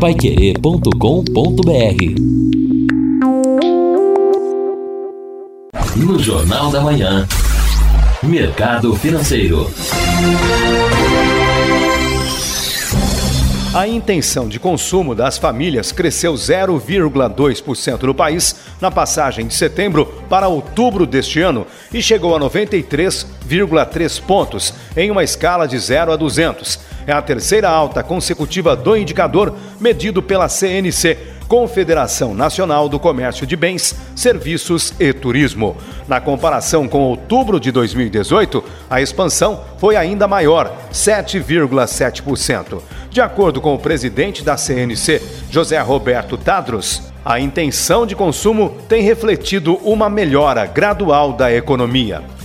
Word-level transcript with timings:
paiquerê.com.br 0.00 0.90
No 5.96 6.18
Jornal 6.18 6.70
da 6.70 6.82
Manhã, 6.82 7.26
Mercado 8.22 8.94
Financeiro. 8.96 9.70
A 13.76 13.88
intenção 13.88 14.48
de 14.48 14.58
consumo 14.58 15.14
das 15.14 15.38
famílias 15.38 15.92
cresceu 15.92 16.34
0,2% 16.34 18.02
no 18.02 18.14
país 18.14 18.56
na 18.80 18.90
passagem 18.90 19.46
de 19.46 19.54
setembro 19.54 20.06
para 20.28 20.48
outubro 20.48 21.06
deste 21.06 21.40
ano 21.40 21.66
e 21.92 22.02
chegou 22.02 22.34
a 22.36 22.40
93,3 22.40 24.20
pontos, 24.22 24.74
em 24.96 25.10
uma 25.10 25.24
escala 25.24 25.66
de 25.66 25.78
0 25.78 26.12
a 26.12 26.16
200. 26.16 26.95
É 27.06 27.12
a 27.12 27.22
terceira 27.22 27.68
alta 27.68 28.02
consecutiva 28.02 28.74
do 28.74 28.96
indicador 28.96 29.54
medido 29.80 30.22
pela 30.22 30.48
CNC 30.48 31.36
Confederação 31.48 32.34
Nacional 32.34 32.88
do 32.88 32.98
Comércio 32.98 33.46
de 33.46 33.54
Bens, 33.54 33.94
Serviços 34.16 34.92
e 34.98 35.12
Turismo. 35.12 35.76
Na 36.08 36.20
comparação 36.20 36.88
com 36.88 37.02
outubro 37.02 37.60
de 37.60 37.70
2018, 37.70 38.64
a 38.90 39.00
expansão 39.00 39.62
foi 39.78 39.96
ainda 39.96 40.26
maior, 40.26 40.76
7,7%. 40.92 42.82
De 43.10 43.20
acordo 43.20 43.60
com 43.60 43.74
o 43.74 43.78
presidente 43.78 44.42
da 44.42 44.56
CNC, 44.56 45.22
José 45.50 45.78
Roberto 45.80 46.36
Tadros, 46.36 47.12
a 47.24 47.40
intenção 47.40 48.06
de 48.06 48.14
consumo 48.14 48.76
tem 48.88 49.02
refletido 49.02 49.76
uma 49.82 50.10
melhora 50.10 50.66
gradual 50.66 51.32
da 51.32 51.52
economia. 51.52 52.35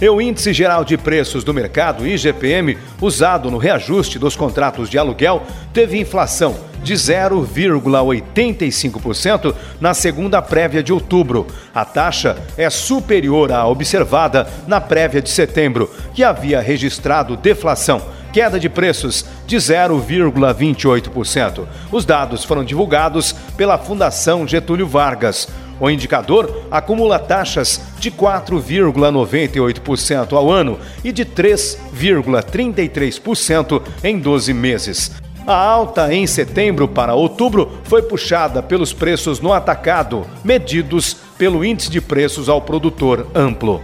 E 0.00 0.08
o 0.08 0.20
Índice 0.20 0.52
Geral 0.52 0.84
de 0.84 0.98
Preços 0.98 1.44
do 1.44 1.54
Mercado, 1.54 2.04
IGPM, 2.06 2.76
usado 3.00 3.48
no 3.50 3.58
reajuste 3.58 4.18
dos 4.18 4.34
contratos 4.34 4.90
de 4.90 4.98
aluguel, 4.98 5.44
teve 5.72 6.00
inflação 6.00 6.56
de 6.82 6.94
0,85% 6.94 9.54
na 9.80 9.94
segunda 9.94 10.42
prévia 10.42 10.82
de 10.82 10.92
outubro. 10.92 11.46
A 11.72 11.84
taxa 11.84 12.36
é 12.58 12.68
superior 12.68 13.52
à 13.52 13.64
observada 13.66 14.48
na 14.66 14.80
prévia 14.80 15.22
de 15.22 15.30
setembro, 15.30 15.88
que 16.12 16.24
havia 16.24 16.60
registrado 16.60 17.36
deflação 17.36 18.02
queda 18.34 18.58
de 18.58 18.68
preços 18.68 19.24
de 19.46 19.56
0,28%. 19.56 21.68
Os 21.92 22.04
dados 22.04 22.42
foram 22.42 22.64
divulgados 22.64 23.32
pela 23.56 23.78
Fundação 23.78 24.44
Getúlio 24.44 24.88
Vargas. 24.88 25.48
O 25.80 25.90
indicador 25.90 26.66
acumula 26.70 27.18
taxas 27.18 27.80
de 27.98 28.10
4,98% 28.10 30.32
ao 30.32 30.50
ano 30.50 30.78
e 31.02 31.12
de 31.12 31.24
3,33% 31.24 33.82
em 34.02 34.18
12 34.18 34.52
meses. 34.54 35.10
A 35.46 35.54
alta 35.54 36.14
em 36.14 36.26
setembro 36.26 36.88
para 36.88 37.14
outubro 37.14 37.70
foi 37.84 38.00
puxada 38.00 38.62
pelos 38.62 38.94
preços 38.94 39.40
no 39.40 39.52
atacado, 39.52 40.26
medidos 40.42 41.18
pelo 41.36 41.62
Índice 41.62 41.90
de 41.90 42.00
Preços 42.00 42.48
ao 42.48 42.62
Produtor 42.62 43.26
Amplo. 43.34 43.82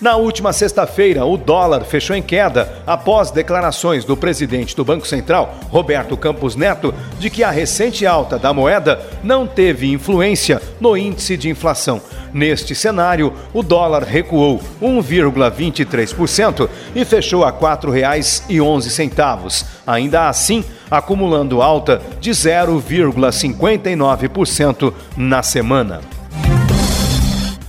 Na 0.00 0.14
última 0.14 0.52
sexta-feira, 0.52 1.24
o 1.24 1.36
dólar 1.36 1.82
fechou 1.82 2.14
em 2.14 2.22
queda 2.22 2.72
após 2.86 3.32
declarações 3.32 4.04
do 4.04 4.16
presidente 4.16 4.76
do 4.76 4.84
Banco 4.84 5.04
Central, 5.04 5.56
Roberto 5.70 6.16
Campos 6.16 6.54
Neto, 6.54 6.94
de 7.18 7.28
que 7.28 7.42
a 7.42 7.50
recente 7.50 8.06
alta 8.06 8.38
da 8.38 8.52
moeda 8.52 9.04
não 9.24 9.44
teve 9.44 9.90
influência 9.90 10.62
no 10.80 10.96
índice 10.96 11.36
de 11.36 11.48
inflação. 11.48 12.00
Neste 12.32 12.76
cenário, 12.76 13.32
o 13.52 13.60
dólar 13.60 14.04
recuou 14.04 14.60
1,23% 14.80 16.68
e 16.94 17.04
fechou 17.04 17.42
a 17.42 17.50
R$ 17.50 17.56
4,11, 17.58 19.66
ainda 19.84 20.28
assim 20.28 20.64
acumulando 20.88 21.60
alta 21.60 22.00
de 22.20 22.30
0,59% 22.30 24.94
na 25.16 25.42
semana. 25.42 26.17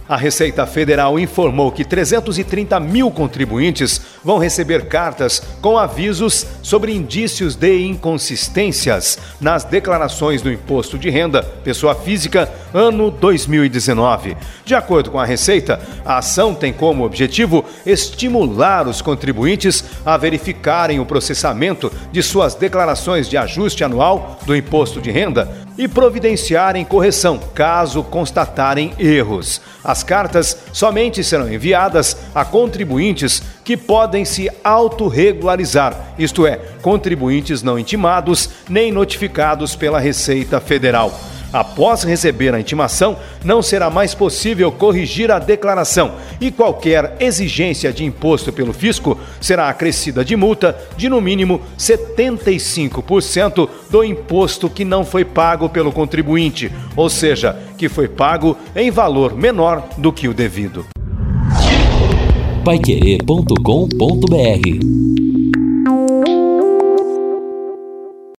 A 0.09 0.17
Receita 0.17 0.65
Federal 0.65 1.19
informou 1.19 1.71
que 1.71 1.85
330 1.85 2.79
mil 2.79 3.11
contribuintes 3.11 4.01
vão 4.23 4.39
receber 4.39 4.87
cartas 4.87 5.39
com 5.61 5.77
avisos 5.77 6.47
sobre 6.63 6.95
indícios 6.95 7.55
de 7.55 7.85
inconsistências 7.85 9.19
nas 9.39 9.63
declarações 9.63 10.41
do 10.41 10.51
Imposto 10.51 10.97
de 10.97 11.11
Renda 11.11 11.43
Pessoa 11.43 11.93
Física 11.93 12.51
ano 12.73 13.11
2019. 13.11 14.35
De 14.65 14.73
acordo 14.73 15.11
com 15.11 15.19
a 15.19 15.25
Receita, 15.25 15.79
a 16.03 16.17
ação 16.17 16.55
tem 16.55 16.73
como 16.73 17.05
objetivo 17.05 17.63
estimular 17.85 18.87
os 18.87 19.03
contribuintes 19.03 19.83
a 20.03 20.17
verificarem 20.17 20.99
o 20.99 21.05
processamento 21.05 21.91
de 22.11 22.23
suas 22.23 22.55
declarações 22.55 23.29
de 23.29 23.37
ajuste 23.37 23.83
anual 23.83 24.39
do 24.43 24.55
imposto 24.55 24.99
de 24.99 25.11
renda 25.11 25.68
e 25.79 25.87
providenciarem 25.87 26.83
correção 26.83 27.39
caso 27.55 28.03
constatarem 28.03 28.93
erros. 28.99 29.61
As 29.81 30.03
cartas 30.03 30.57
somente 30.73 31.23
serão 31.23 31.51
enviadas 31.51 32.17
a 32.35 32.43
contribuintes 32.43 33.41
que 33.63 33.77
podem 33.77 34.25
se 34.25 34.51
autorregularizar, 34.61 36.15
isto 36.19 36.45
é, 36.45 36.57
contribuintes 36.81 37.63
não 37.63 37.79
intimados 37.79 38.49
nem 38.67 38.91
notificados 38.91 39.73
pela 39.73 40.01
Receita 40.01 40.59
Federal. 40.59 41.17
Após 41.51 42.03
receber 42.03 42.53
a 42.53 42.59
intimação, 42.59 43.17
não 43.43 43.61
será 43.61 43.89
mais 43.89 44.13
possível 44.13 44.71
corrigir 44.71 45.31
a 45.31 45.39
declaração 45.39 46.13
e 46.39 46.51
qualquer 46.51 47.17
exigência 47.19 47.91
de 47.91 48.05
imposto 48.05 48.53
pelo 48.53 48.71
fisco 48.71 49.17
será 49.41 49.69
acrescida 49.69 50.23
de 50.23 50.35
multa 50.35 50.77
de 50.95 51.09
no 51.09 51.19
mínimo 51.19 51.61
75% 51.77 53.67
do 53.89 54.03
imposto 54.03 54.69
que 54.69 54.85
não 54.85 55.03
foi 55.03 55.25
pago 55.25 55.69
pelo 55.69 55.91
contribuinte, 55.91 56.71
ou 56.95 57.09
seja, 57.09 57.57
que 57.77 57.89
foi 57.89 58.07
pago 58.07 58.55
em 58.75 58.91
valor 58.91 59.35
menor 59.35 59.87
do 59.97 60.13
que 60.13 60.27
o 60.27 60.33
devido. 60.33 60.85
Paiquerê.com.br 62.63 65.38